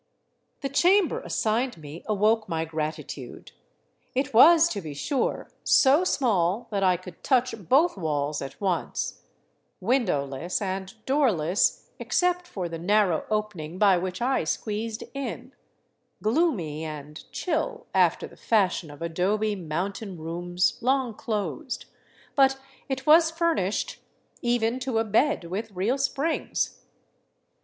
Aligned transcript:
The 0.61 0.69
chamber 0.69 1.19
assigned 1.19 1.77
me 1.77 2.01
awoke 2.07 2.49
my 2.49 2.65
gratitude. 2.65 3.51
It 4.15 4.33
was, 4.33 4.67
to 4.69 4.81
be 4.81 4.95
sure, 4.95 5.51
so 5.63 6.03
small 6.03 6.67
that 6.71 6.81
I 6.81 6.97
could 6.97 7.23
touch 7.23 7.53
both 7.69 7.97
walls 7.97 8.41
at 8.41 8.59
once, 8.59 9.21
windowless 9.79 10.59
and 10.59 10.91
doorless, 11.05 11.91
except 11.99 12.47
for 12.47 12.67
the 12.67 12.79
narrow 12.79 13.27
opening 13.29 13.77
by 13.77 13.95
which 13.99 14.23
I 14.23 14.43
squeezed 14.43 15.03
in, 15.13 15.53
gloomy 16.23 16.83
and 16.83 17.23
chill, 17.31 17.85
after 17.93 18.25
the 18.25 18.35
fashion 18.35 18.89
of 18.89 19.03
adobe 19.03 19.55
mountain 19.55 20.17
rooms 20.17 20.79
long 20.81 21.13
closed; 21.13 21.85
but 22.33 22.57
it 22.89 23.05
was 23.05 23.29
furnished, 23.29 23.99
even 24.41 24.79
to 24.79 24.97
a 24.97 25.03
bed 25.03 25.43
w4th 25.43 25.69
real 25.75 25.99
springs. 25.99 26.81